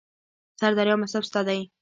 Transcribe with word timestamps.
سرداري 0.59 0.89
او 0.91 0.99
منصب 1.01 1.23
ستا 1.29 1.41
دی 1.47 1.61